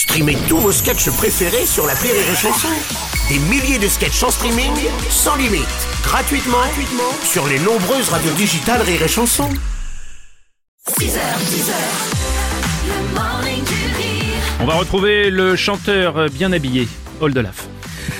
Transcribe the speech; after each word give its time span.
Streamez 0.00 0.38
tous 0.48 0.56
vos 0.56 0.72
sketchs 0.72 1.10
préférés 1.10 1.66
sur 1.66 1.86
la 1.86 1.92
Rire 1.92 2.14
et 2.14 2.34
Chanson. 2.34 2.68
Des 3.28 3.38
milliers 3.38 3.78
de 3.78 3.86
sketchs 3.86 4.22
en 4.22 4.30
streaming, 4.30 4.72
sans 5.10 5.36
limite, 5.36 5.66
gratuitement, 6.02 6.56
gratuitement 6.56 7.12
sur 7.22 7.46
les 7.46 7.58
nombreuses 7.58 8.08
radios 8.08 8.32
digitales 8.32 8.80
Rire 8.80 9.02
et 9.02 9.08
Chanson. 9.08 9.50
6h, 10.88 11.18
10h, 11.50 11.72
le 12.86 13.14
morning 13.14 13.62
du 13.62 13.96
rire. 13.98 14.42
On 14.60 14.64
va 14.64 14.76
retrouver 14.76 15.28
le 15.28 15.54
chanteur 15.54 16.30
bien 16.30 16.50
habillé, 16.52 16.88
Oldelaf. 17.20 17.68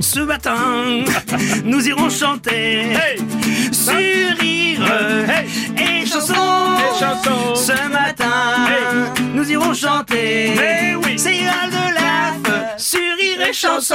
Ce 0.00 0.20
matin, 0.20 1.04
nous 1.62 1.86
irons 1.86 2.08
chanter 2.08 2.94
nous 9.36 9.50
irons 9.50 9.74
chanter. 9.74 10.54
C'est 11.18 11.40
Al 11.46 11.70
de 11.70 11.94
Laf 11.94 12.78
sur 12.78 12.98
rire 12.98 13.46
et 13.48 13.52
chanson. 13.52 13.94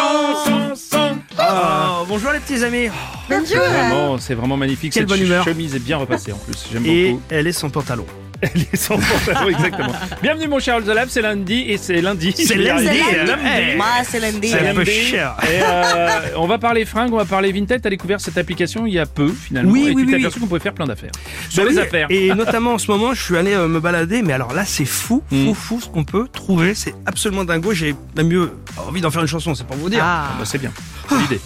Oh, 1.39 2.05
bonjour 2.07 2.31
les 2.31 2.39
petits 2.39 2.63
amis. 2.63 2.89
Vraiment, 3.27 4.17
c'est 4.19 4.35
vraiment 4.35 4.55
magnifique. 4.57 4.93
Quelle 4.93 5.03
Cette 5.03 5.09
bonne 5.09 5.25
humeur. 5.25 5.43
chemise 5.43 5.75
est 5.75 5.79
bien 5.79 5.97
repassée 5.97 6.31
en 6.31 6.37
plus. 6.37 6.67
J'aime 6.71 6.85
Et 6.85 7.11
beaucoup. 7.13 7.23
elle 7.29 7.47
est 7.47 7.51
sans 7.53 7.69
pantalon. 7.71 8.05
Elle 8.41 8.61
est 8.61 8.75
sans 8.75 8.97
pantalon, 8.97 9.49
exactement. 9.49 9.91
Bienvenue 10.23 10.47
mon 10.47 10.59
cher 10.59 10.77
Oldelaf, 10.77 11.09
c'est 11.09 11.21
lundi 11.21 11.65
et 11.67 11.77
c'est 11.77 12.01
lundi. 12.01 12.33
C'est 12.35 12.55
lundi. 12.55 12.87
eh, 12.89 13.75
Moi, 13.77 13.85
c'est 14.03 14.19
lundi. 14.19 14.49
C'est 14.49 14.67
un 14.67 14.73
peu 14.73 14.79
lundi. 14.79 14.91
cher. 14.91 15.35
Et 15.43 15.59
euh, 15.61 16.09
on 16.37 16.47
va 16.47 16.57
parler 16.57 16.85
fringues, 16.85 17.13
on 17.13 17.17
va 17.17 17.25
parler 17.25 17.51
Vinted. 17.51 17.81
T'as 17.81 17.89
découvert 17.89 18.19
cette 18.19 18.37
application 18.37 18.85
il 18.87 18.93
y 18.93 18.99
a 18.99 19.05
peu 19.05 19.29
finalement. 19.31 19.71
Oui, 19.71 19.87
et 19.89 19.91
oui, 19.93 20.03
tu 20.05 20.09
t'es 20.11 20.15
oui, 20.15 20.21
aperçu 20.25 20.39
qu'on 20.39 20.47
pouvait 20.47 20.59
faire 20.59 20.73
plein 20.73 20.87
d'affaires. 20.87 21.11
Sur 21.49 21.63
Bah 21.63 21.69
les 21.69 21.75
oui, 21.77 21.81
affaires. 21.83 22.07
Et 22.09 22.33
notamment 22.35 22.73
en 22.73 22.77
ce 22.79 22.89
moment, 22.89 23.13
je 23.13 23.21
suis 23.21 23.37
allé 23.37 23.53
euh, 23.53 23.67
me 23.67 23.79
balader, 23.79 24.21
mais 24.23 24.33
alors 24.33 24.53
là, 24.53 24.63
c'est 24.65 24.85
fou, 24.85 25.21
fou, 25.29 25.35
Mm. 25.35 25.53
fou 25.53 25.79
ce 25.81 25.87
qu'on 25.89 26.03
peut 26.03 26.27
trouver. 26.31 26.73
C'est 26.73 26.95
absolument 27.05 27.43
dingo. 27.45 27.73
J'ai 27.73 27.95
même 28.17 28.27
mieux 28.27 28.51
envie 28.77 29.01
d'en 29.01 29.11
faire 29.11 29.21
une 29.21 29.27
chanson, 29.27 29.53
c'est 29.55 29.67
pour 29.67 29.77
vous 29.77 29.89
dire. 29.89 30.01
Ah, 30.03 30.31
bah, 30.39 30.45
c'est 30.45 30.57
bien. 30.57 30.71
C'est 31.09 31.15
l'idée. 31.17 31.41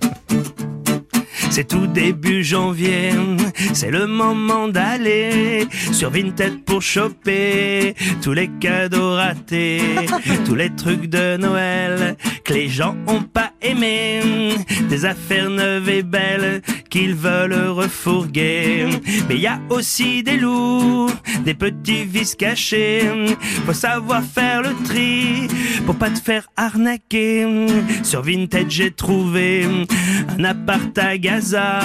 C'est 1.60 1.66
tout 1.66 1.86
début 1.86 2.42
janvier, 2.42 3.10
c'est 3.74 3.90
le 3.90 4.06
moment 4.06 4.66
d'aller 4.66 5.66
sur 5.92 6.08
Vinted 6.08 6.64
pour 6.64 6.80
choper 6.80 7.94
tous 8.22 8.32
les 8.32 8.48
cadeaux 8.48 9.12
ratés, 9.12 9.82
tous 10.46 10.54
les 10.54 10.74
trucs 10.74 11.10
de 11.10 11.36
Noël 11.36 12.16
que 12.44 12.54
les 12.54 12.70
gens 12.70 12.96
ont 13.06 13.20
pas 13.20 13.52
aimé, 13.60 14.20
des 14.88 15.04
affaires 15.04 15.50
neuves 15.50 15.90
et 15.90 16.02
belles 16.02 16.62
qu'ils 16.90 17.14
veulent 17.14 17.68
refourguer. 17.68 18.88
Mais 19.28 19.36
il 19.36 19.40
y 19.40 19.46
a 19.46 19.60
aussi 19.70 20.22
des 20.22 20.36
loups, 20.36 21.08
des 21.44 21.54
petits 21.54 22.04
vices 22.04 22.34
cachés, 22.34 23.02
faut 23.64 23.72
savoir 23.72 24.22
faire 24.22 24.62
le 24.62 24.70
tri 24.84 25.46
pour 25.86 25.94
pas 25.94 26.10
te 26.10 26.18
faire 26.18 26.48
arnaquer. 26.56 27.46
Sur 28.02 28.22
Vinted 28.22 28.68
j'ai 28.68 28.90
trouvé 28.90 29.66
un 30.38 30.44
appart 30.44 30.96
à 30.98 31.16
Gaza, 31.16 31.80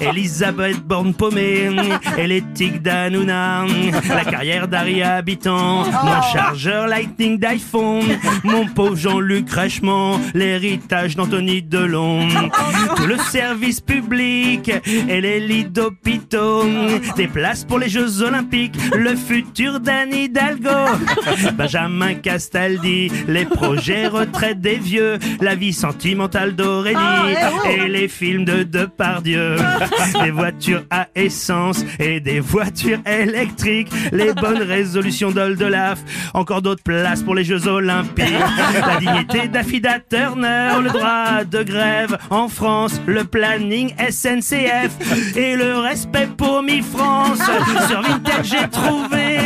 Elisabeth 0.00 0.80
Borne 0.80 1.12
paumée, 1.12 1.70
et 2.16 2.42
tics 2.54 2.82
d'Anouna, 2.82 3.64
la 4.08 4.24
carrière 4.24 4.68
d'Aria 4.68 5.16
Habitant, 5.16 5.84
mon 5.84 6.22
chargeur 6.32 6.86
Lightning 6.86 7.38
d'iPhone, 7.38 8.04
mon 8.44 8.66
pauvre 8.66 8.96
Jean-Luc 8.96 9.50
Rechement, 9.50 10.20
l'héritage 10.34 11.16
d'Anthony 11.16 11.62
Delon, 11.62 12.28
tout 12.96 13.06
le 13.06 13.16
service 13.18 13.80
public 13.80 14.35
et 15.08 15.20
les 15.20 15.40
lits 15.40 15.64
d'hôpitaux, 15.64 16.64
des 17.16 17.28
places 17.28 17.64
pour 17.64 17.78
les 17.78 17.88
Jeux 17.88 18.22
Olympiques, 18.22 18.76
le 18.94 19.16
futur 19.16 19.80
d'Anne 19.80 20.12
Hidalgo, 20.12 20.70
Benjamin 21.54 22.14
Castaldi, 22.14 23.10
les 23.28 23.44
projets 23.44 24.06
retraite 24.06 24.60
des 24.60 24.76
vieux, 24.76 25.18
la 25.40 25.54
vie 25.54 25.72
sentimentale 25.72 26.54
d'Aurélie. 26.54 26.96
Et 27.70 27.88
les 27.88 28.08
films 28.08 28.44
de 28.44 28.62
Depardieu, 28.62 29.56
des 30.22 30.30
voitures 30.30 30.82
à 30.90 31.08
essence 31.14 31.84
et 31.98 32.20
des 32.20 32.40
voitures 32.40 33.00
électriques, 33.06 33.88
les 34.12 34.32
bonnes 34.32 34.62
résolutions 34.62 35.30
d'Oldelaf, 35.30 36.00
encore 36.34 36.62
d'autres 36.62 36.82
places 36.82 37.22
pour 37.22 37.34
les 37.34 37.44
Jeux 37.44 37.66
Olympiques, 37.66 38.26
la 38.86 38.96
dignité 38.98 39.48
d'Affida 39.48 39.98
Turner, 40.00 40.70
le 40.82 40.90
droit 40.90 41.44
de 41.44 41.62
grève 41.62 42.18
en 42.30 42.48
France, 42.48 43.00
le 43.06 43.24
planning 43.24 43.94
SNCF 44.26 45.36
et 45.36 45.54
le 45.54 45.78
respect 45.78 46.26
pour 46.36 46.60
Mi 46.60 46.82
France. 46.82 47.38
Sur 47.86 48.02
Vinted 48.02 48.42
j'ai 48.42 48.68
trouvé 48.68 49.38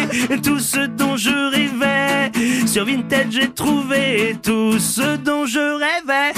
tout 0.42 0.58
ce 0.58 0.86
dont 0.86 1.18
je 1.18 1.50
rêvais. 1.54 2.32
Sur 2.66 2.86
Vinted 2.86 3.26
j'ai 3.30 3.50
trouvé 3.50 4.38
tout 4.42 4.78
ce 4.78 5.16
dont 5.16 5.44
je 5.44 5.58
rêvais. 5.58 6.32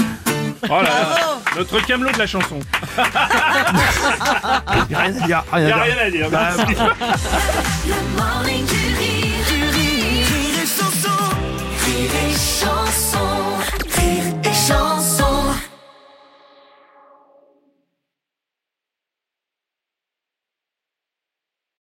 Oh 0.64 0.68
là 0.70 0.82
là, 0.82 1.38
notre 1.56 1.78
camelot 1.86 2.10
de 2.10 2.18
la 2.18 2.26
chanson. 2.26 2.58
Y 4.90 4.94
a 4.94 4.98
rien 4.98 5.14
à 5.22 5.26
dire, 5.26 5.44
rien 5.52 5.66
à 5.68 5.82
a 5.82 5.84
dire. 5.86 5.94
rien 5.94 6.06
à 6.06 6.10
dire. 6.10 6.30
Bah, 6.30 6.48
Le 7.86 8.16
morning 8.16 8.64
du 8.66 9.21